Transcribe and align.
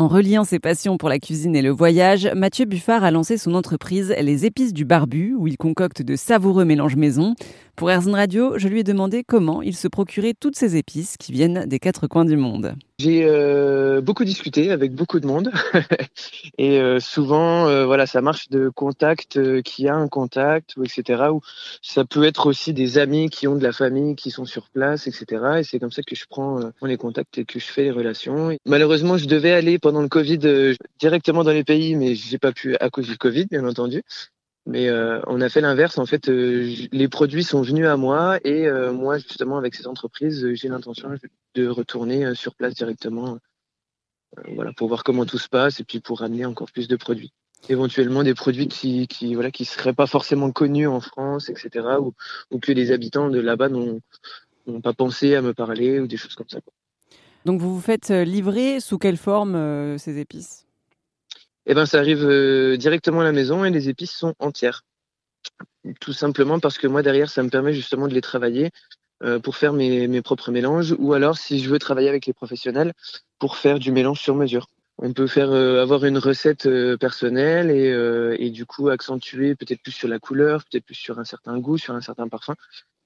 En 0.00 0.08
reliant 0.08 0.44
ses 0.44 0.58
passions 0.58 0.96
pour 0.96 1.10
la 1.10 1.18
cuisine 1.18 1.54
et 1.54 1.60
le 1.60 1.68
voyage, 1.68 2.26
Mathieu 2.34 2.64
Buffard 2.64 3.04
a 3.04 3.10
lancé 3.10 3.36
son 3.36 3.54
entreprise 3.54 4.14
Les 4.18 4.46
Épices 4.46 4.72
du 4.72 4.86
Barbu, 4.86 5.34
où 5.36 5.46
il 5.46 5.58
concocte 5.58 6.00
de 6.00 6.16
savoureux 6.16 6.64
mélanges 6.64 6.96
maison. 6.96 7.34
Pour 7.76 7.90
Airzone 7.90 8.14
Radio, 8.14 8.56
je 8.56 8.68
lui 8.68 8.80
ai 8.80 8.82
demandé 8.82 9.24
comment 9.28 9.60
il 9.60 9.76
se 9.76 9.88
procurait 9.88 10.32
toutes 10.32 10.56
ces 10.56 10.76
épices 10.76 11.18
qui 11.18 11.32
viennent 11.32 11.66
des 11.66 11.78
quatre 11.78 12.06
coins 12.06 12.24
du 12.24 12.38
monde. 12.38 12.76
J'ai 13.00 13.24
euh, 13.24 14.02
beaucoup 14.02 14.24
discuté 14.24 14.70
avec 14.70 14.92
beaucoup 14.92 15.20
de 15.20 15.26
monde 15.26 15.50
et 16.58 16.78
euh, 16.78 17.00
souvent, 17.00 17.66
euh, 17.66 17.86
voilà, 17.86 18.06
ça 18.06 18.20
marche 18.20 18.50
de 18.50 18.68
contact 18.68 19.62
qui 19.62 19.88
a 19.88 19.94
un 19.94 20.06
contact, 20.06 20.74
etc. 20.84 21.30
Ou 21.32 21.40
ça 21.80 22.04
peut 22.04 22.24
être 22.24 22.44
aussi 22.46 22.74
des 22.74 22.98
amis 22.98 23.30
qui 23.30 23.48
ont 23.48 23.56
de 23.56 23.62
la 23.62 23.72
famille 23.72 24.16
qui 24.16 24.30
sont 24.30 24.44
sur 24.44 24.68
place, 24.68 25.06
etc. 25.06 25.60
Et 25.60 25.64
c'est 25.64 25.78
comme 25.78 25.90
ça 25.90 26.02
que 26.02 26.14
je 26.14 26.26
prends, 26.28 26.60
les 26.82 26.98
contacts 26.98 27.38
et 27.38 27.46
que 27.46 27.58
je 27.58 27.64
fais 27.64 27.84
les 27.84 27.90
relations. 27.90 28.54
malheureusement, 28.66 29.16
je 29.16 29.24
devais 29.24 29.52
aller 29.52 29.78
pendant 29.78 30.02
le 30.02 30.08
Covid 30.08 30.74
directement 30.98 31.42
dans 31.42 31.52
les 31.52 31.64
pays, 31.64 31.94
mais 31.94 32.14
j'ai 32.14 32.36
pas 32.36 32.52
pu 32.52 32.76
à 32.80 32.90
cause 32.90 33.06
du 33.06 33.16
Covid, 33.16 33.46
bien 33.46 33.66
entendu. 33.66 34.02
Mais 34.70 34.88
euh, 34.88 35.20
on 35.26 35.40
a 35.40 35.48
fait 35.48 35.60
l'inverse. 35.60 35.98
En 35.98 36.06
fait, 36.06 36.28
euh, 36.28 36.72
les 36.92 37.08
produits 37.08 37.42
sont 37.42 37.60
venus 37.60 37.86
à 37.86 37.96
moi 37.96 38.38
et 38.44 38.68
euh, 38.68 38.92
moi, 38.92 39.18
justement, 39.18 39.58
avec 39.58 39.74
ces 39.74 39.88
entreprises, 39.88 40.46
j'ai 40.54 40.68
l'intention 40.68 41.10
de 41.56 41.66
retourner 41.66 42.36
sur 42.36 42.54
place 42.54 42.74
directement, 42.74 43.38
voilà, 44.54 44.72
pour 44.72 44.86
voir 44.86 45.02
comment 45.02 45.26
tout 45.26 45.38
se 45.38 45.48
passe 45.48 45.80
et 45.80 45.84
puis 45.84 45.98
pour 45.98 46.20
ramener 46.20 46.44
encore 46.44 46.70
plus 46.70 46.86
de 46.86 46.94
produits. 46.94 47.32
Éventuellement 47.68 48.22
des 48.22 48.34
produits 48.34 48.68
qui, 48.68 49.08
qui 49.08 49.34
voilà, 49.34 49.50
qui 49.50 49.64
seraient 49.64 49.92
pas 49.92 50.06
forcément 50.06 50.52
connus 50.52 50.86
en 50.86 51.00
France, 51.00 51.48
etc., 51.48 51.88
ou, 52.00 52.14
ou 52.52 52.60
que 52.60 52.70
les 52.70 52.92
habitants 52.92 53.28
de 53.28 53.40
là-bas 53.40 53.70
n'ont 53.70 54.00
pas 54.84 54.92
pensé 54.92 55.34
à 55.34 55.42
me 55.42 55.52
parler 55.52 55.98
ou 55.98 56.06
des 56.06 56.16
choses 56.16 56.36
comme 56.36 56.48
ça. 56.48 56.60
Donc 57.44 57.60
vous 57.60 57.74
vous 57.74 57.80
faites 57.80 58.10
livrer 58.10 58.78
sous 58.78 58.98
quelle 58.98 59.16
forme 59.16 59.98
ces 59.98 60.18
épices? 60.20 60.69
Eh 61.70 61.74
ben, 61.74 61.86
ça 61.86 61.98
arrive 61.98 62.28
euh, 62.28 62.76
directement 62.76 63.20
à 63.20 63.24
la 63.24 63.30
maison 63.30 63.64
et 63.64 63.70
les 63.70 63.88
épices 63.88 64.10
sont 64.10 64.34
entières. 64.40 64.82
Tout 66.00 66.12
simplement 66.12 66.58
parce 66.58 66.78
que 66.78 66.88
moi, 66.88 67.02
derrière, 67.02 67.30
ça 67.30 67.44
me 67.44 67.48
permet 67.48 67.72
justement 67.72 68.08
de 68.08 68.12
les 68.12 68.20
travailler 68.20 68.72
euh, 69.22 69.38
pour 69.38 69.54
faire 69.54 69.72
mes, 69.72 70.20
propres 70.20 70.50
mélanges 70.50 70.96
ou 70.98 71.12
alors, 71.12 71.38
si 71.38 71.60
je 71.60 71.70
veux 71.70 71.78
travailler 71.78 72.08
avec 72.08 72.26
les 72.26 72.32
professionnels, 72.32 72.92
pour 73.38 73.56
faire 73.56 73.78
du 73.78 73.92
mélange 73.92 74.18
sur 74.18 74.34
mesure. 74.34 74.66
On 74.98 75.12
peut 75.12 75.28
faire 75.28 75.52
euh, 75.52 75.80
avoir 75.80 76.04
une 76.04 76.18
recette 76.18 76.68
personnelle 76.98 77.70
et, 77.70 78.44
et, 78.44 78.50
du 78.50 78.66
coup 78.66 78.88
accentuer 78.88 79.54
peut-être 79.54 79.80
plus 79.80 79.92
sur 79.92 80.08
la 80.08 80.18
couleur, 80.18 80.64
peut-être 80.64 80.84
plus 80.84 80.96
sur 80.96 81.20
un 81.20 81.24
certain 81.24 81.56
goût, 81.56 81.78
sur 81.78 81.94
un 81.94 82.00
certain 82.00 82.26
parfum. 82.26 82.56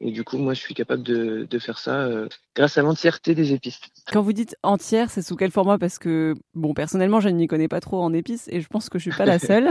Et 0.00 0.10
du 0.10 0.24
coup, 0.24 0.36
moi, 0.36 0.52
je 0.52 0.60
suis 0.60 0.74
capable 0.74 1.02
de, 1.02 1.46
de 1.48 1.58
faire 1.58 1.78
ça 1.78 2.02
euh, 2.02 2.28
grâce 2.54 2.76
à 2.76 2.82
l'entièreté 2.82 3.34
des 3.34 3.52
épices. 3.52 3.80
Quand 4.12 4.20
vous 4.20 4.34
dites 4.34 4.56
entière, 4.62 5.10
c'est 5.10 5.22
sous 5.22 5.36
quel 5.36 5.50
format? 5.50 5.78
Parce 5.78 5.98
que, 5.98 6.34
bon, 6.54 6.74
personnellement, 6.74 7.20
je 7.20 7.30
ne 7.30 7.36
m'y 7.36 7.46
connais 7.46 7.68
pas 7.68 7.80
trop 7.80 8.02
en 8.02 8.12
épices 8.12 8.46
et 8.48 8.60
je 8.60 8.68
pense 8.68 8.90
que 8.90 8.98
je 8.98 9.10
suis 9.10 9.16
pas 9.16 9.24
la 9.24 9.38
seule. 9.38 9.68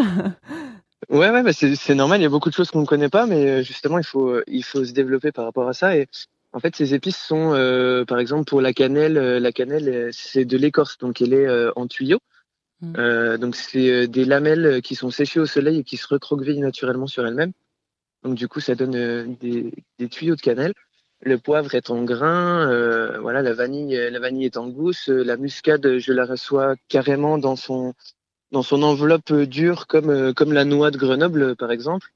ouais, 1.09 1.29
ouais, 1.29 1.43
bah 1.43 1.53
c'est 1.53 1.95
normal. 1.95 2.19
Il 2.19 2.23
y 2.23 2.27
a 2.27 2.29
beaucoup 2.29 2.49
de 2.49 2.55
choses 2.55 2.71
qu'on 2.71 2.81
ne 2.81 2.87
connaît 2.87 3.09
pas, 3.09 3.27
mais 3.27 3.49
euh, 3.49 3.63
justement, 3.63 3.99
il 3.99 4.03
faut, 4.03 4.29
euh, 4.29 4.43
il 4.47 4.63
faut 4.63 4.83
se 4.83 4.93
développer 4.93 5.31
par 5.31 5.45
rapport 5.45 5.67
à 5.67 5.73
ça. 5.73 5.95
Et 5.95 6.07
en 6.53 6.59
fait, 6.59 6.75
ces 6.75 6.95
épices 6.95 7.17
sont, 7.17 7.51
par 8.07 8.17
exemple, 8.17 8.45
pour 8.45 8.61
la 8.61 8.71
cannelle, 8.71 9.15
la 9.15 9.51
cannelle, 9.51 10.09
c'est 10.13 10.45
de 10.45 10.57
l'écorce, 10.57 10.97
donc 10.97 11.21
elle 11.21 11.33
est 11.33 11.69
en 11.75 11.85
tuyau. 11.85 12.19
Mmh. 12.79 13.37
donc, 13.39 13.57
c'est 13.57 14.07
des 14.07 14.23
lamelles 14.23 14.81
qui 14.81 14.95
sont 14.95 15.09
séchées 15.09 15.41
au 15.41 15.45
soleil 15.45 15.79
et 15.79 15.83
qui 15.83 15.97
se 15.97 16.07
recroquevillent 16.07 16.61
naturellement 16.61 17.07
sur 17.07 17.27
elles-mêmes. 17.27 17.51
Donc 18.25 18.33
du 18.33 18.47
coup, 18.47 18.59
ça 18.59 18.73
donne 18.73 18.95
euh, 18.95 19.27
des, 19.39 20.09
tuyaux 20.09 20.35
de 20.35 20.41
cannelle. 20.41 20.73
Le 21.21 21.37
poivre 21.37 21.75
est 21.75 21.91
en 21.91 22.03
grain, 22.03 22.67
euh, 22.69 23.19
voilà, 23.19 23.43
la 23.43 23.53
vanille, 23.53 23.95
la 23.95 24.19
vanille 24.19 24.45
est 24.45 24.57
en 24.57 24.67
gousse, 24.67 25.07
la 25.07 25.37
muscade, 25.37 25.99
je 25.99 26.11
la 26.11 26.25
reçois 26.25 26.75
carrément 26.89 27.37
dans 27.37 27.55
son 27.55 27.93
dans 28.51 28.63
son 28.63 28.83
enveloppe 28.83 29.31
dure, 29.31 29.87
comme 29.87 30.09
euh, 30.09 30.33
comme 30.33 30.53
la 30.53 30.65
noix 30.65 30.91
de 30.91 30.97
Grenoble 30.97 31.55
par 31.55 31.71
exemple. 31.71 32.07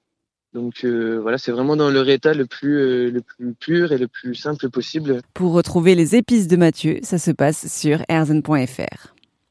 Donc 0.53 0.83
voilà, 0.83 1.37
c'est 1.37 1.51
vraiment 1.51 1.75
dans 1.75 1.91
leur 1.91 2.09
état 2.09 2.33
le 2.33 2.47
plus 2.47 3.11
le 3.11 3.21
plus 3.21 3.53
pur 3.53 3.91
et 3.91 3.99
le 3.99 4.07
plus 4.07 4.33
simple 4.33 4.69
possible. 4.71 5.21
Pour 5.35 5.53
retrouver 5.53 5.93
les 5.93 6.15
épices 6.15 6.47
de 6.47 6.57
Mathieu, 6.57 6.97
ça 7.03 7.19
se 7.19 7.29
passe 7.29 7.71
sur 7.71 8.01
erzen.fr. 8.09 9.13